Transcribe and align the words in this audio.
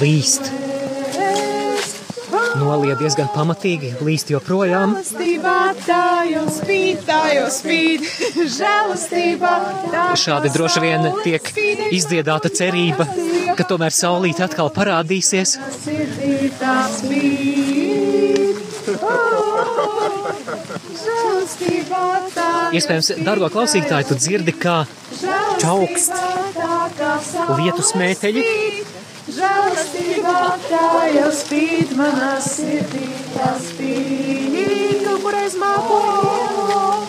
līst. 0.00 0.50
Nolija 2.60 2.96
diezgan 2.98 3.28
pamatīgi, 3.34 3.92
līst 4.04 4.30
joprojām. 4.32 4.96
Šādi 10.24 10.52
droši 10.54 10.82
vien 10.84 11.08
tiek 11.24 11.52
izdziedāta 11.90 12.50
cerība, 12.60 13.06
ka 13.56 13.66
tomēr 13.70 13.94
saulīt 13.94 14.42
atkal 14.44 14.72
parādīsies. 14.74 15.56
tā 16.60 16.76
Iespējams, 22.74 23.10
dārgo 23.26 23.48
klausītāji, 23.50 24.06
tu 24.10 24.16
dzirdi, 24.18 24.54
kā 24.54 24.76
čaukst 25.62 26.14
lietu 27.58 27.86
smēteļi. 27.86 28.44
Žēlastībā 29.70 30.38
tā 30.66 30.86
jau 31.14 31.28
spīd 31.30 31.92
manā 31.94 32.30
sirdī, 32.42 33.06
tā 33.36 33.50
spīd. 33.62 35.04
Kur 35.22 35.36
aiz 35.38 35.54
mākoņiem. 35.60 37.04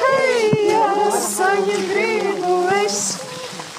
Hei, 0.00 0.46
jā, 0.70 0.86
saņem 1.12 1.82
gribu 1.90 2.54
es. 2.78 3.00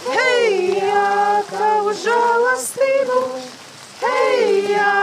Hei, 0.05 0.77
jā, 0.77 1.07
tavu 1.49 1.95
žēlastību. 2.03 3.21
Hei, 4.03 4.69
jā, 4.69 4.93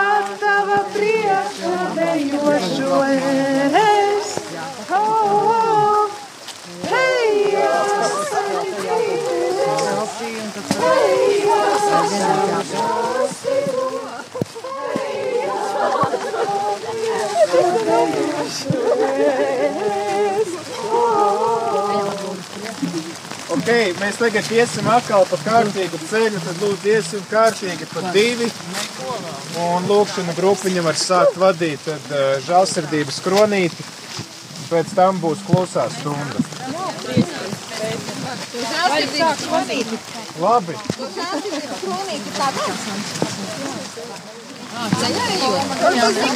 tava 0.44 0.78
priekšā 0.94 1.78
dejošo 1.98 3.00
es. 3.82 4.36
Oh, 4.94 5.02
oh. 5.02 6.06
Hei, 6.86 7.50
jā, 7.56 7.74
saņem 8.30 8.70
gribu 8.78 9.40
es. 9.50 10.78
Hei, 10.78 11.10
jā, 11.16 11.27
saņem 12.12 12.62
žēlastību. 12.72 13.86
Hei, 14.94 15.18
jā, 15.38 15.58
tava 15.82 16.08
dejošo 18.04 18.38
es. 18.44 18.58
Ok, 23.48 23.68
mēs 23.98 24.18
tagad 24.20 24.50
iesim 24.52 24.86
atkal 24.92 25.24
pa 25.28 25.36
kārtīgu 25.40 25.98
ceļu, 26.10 26.40
tad 26.44 26.60
lūdzu 26.62 26.90
iesim 26.92 27.22
kārtīgi 27.30 27.88
pa 27.90 28.00
divi. 28.12 28.48
Un 29.64 29.88
lūkšana 29.88 30.34
grupiņa 30.36 30.84
var 30.84 30.96
sākt 31.00 31.36
vadīt 31.40 31.80
tad 31.86 32.12
uh, 32.12 32.36
žālsirdības 32.44 33.18
kronīti. 33.24 33.88
Pēc 34.68 34.92
tam 34.96 35.20
būs 35.22 35.40
klusā 35.48 35.88
stunda. 35.96 36.44
Labi. 40.38 40.74
Ceļā 44.98 45.24
ejot. 45.34 46.28